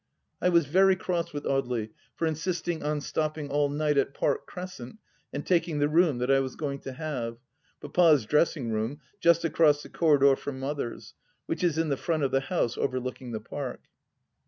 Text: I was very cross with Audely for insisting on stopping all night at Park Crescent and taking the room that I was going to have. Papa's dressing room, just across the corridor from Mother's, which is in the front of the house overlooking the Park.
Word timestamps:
I 0.41 0.49
was 0.49 0.65
very 0.65 0.95
cross 0.95 1.31
with 1.31 1.43
Audely 1.43 1.91
for 2.15 2.25
insisting 2.25 2.81
on 2.81 3.01
stopping 3.01 3.51
all 3.51 3.69
night 3.69 3.99
at 3.99 4.15
Park 4.15 4.47
Crescent 4.47 4.97
and 5.31 5.45
taking 5.45 5.77
the 5.77 5.87
room 5.87 6.17
that 6.17 6.31
I 6.31 6.39
was 6.39 6.55
going 6.55 6.79
to 6.79 6.93
have. 6.93 7.37
Papa's 7.81 8.25
dressing 8.25 8.71
room, 8.71 8.99
just 9.19 9.45
across 9.45 9.83
the 9.83 9.89
corridor 9.89 10.35
from 10.35 10.59
Mother's, 10.59 11.13
which 11.45 11.63
is 11.63 11.77
in 11.77 11.89
the 11.89 11.97
front 11.97 12.23
of 12.23 12.31
the 12.31 12.39
house 12.39 12.79
overlooking 12.79 13.31
the 13.31 13.39
Park. 13.41 13.83